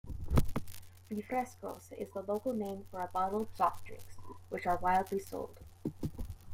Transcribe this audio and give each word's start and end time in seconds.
Refrescos 1.11 1.93
is 1.95 2.09
the 2.11 2.23
local 2.23 2.53
name 2.53 2.85
for 2.89 3.07
bottled 3.13 3.55
soft 3.55 3.85
drinks, 3.85 4.15
which 4.49 4.65
are 4.65 4.77
widely 4.77 5.19
sold. 5.19 5.59